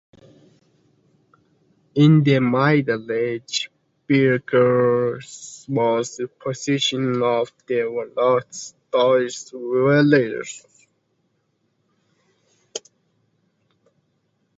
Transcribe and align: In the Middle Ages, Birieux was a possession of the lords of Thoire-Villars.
In 1.93 2.23
the 2.23 2.39
Middle 2.39 3.11
Ages, 3.11 3.67
Birieux 4.09 5.67
was 5.69 6.19
a 6.19 6.27
possession 6.27 7.21
of 7.21 7.53
the 7.67 7.83
lords 8.17 8.73
of 8.73 8.91
Thoire-Villars. 8.91 10.65